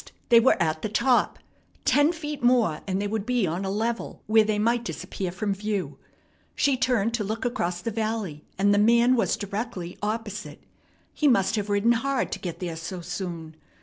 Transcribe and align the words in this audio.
They 0.29 0.39
were 0.39 0.59
at 0.59 0.81
the 0.81 0.89
top! 0.89 1.37
Ten 1.85 2.11
feet 2.11 2.41
more 2.41 2.81
and 2.87 2.99
they 2.99 3.05
would 3.05 3.23
be 3.23 3.45
on 3.45 3.63
a 3.63 3.69
level, 3.69 4.23
where 4.25 4.43
they 4.43 4.57
might 4.57 4.83
disappear 4.83 5.31
from 5.31 5.53
view. 5.53 5.99
She 6.55 6.75
turned 6.75 7.13
to 7.13 7.23
look 7.23 7.45
across 7.45 7.81
the 7.83 7.91
valley, 7.91 8.43
and 8.57 8.73
the 8.73 8.79
man 8.79 9.15
was 9.15 9.37
directly 9.37 9.99
opposite. 10.01 10.63
He 11.13 11.27
must 11.27 11.55
have 11.55 11.69
ridden 11.69 11.91
hard 11.91 12.31
to 12.31 12.39
get 12.39 12.59
there 12.59 12.77
so 12.77 13.01
soon. 13.01 13.55